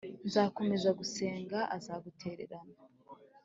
[0.27, 2.75] nzakomeza gusenga azagutererana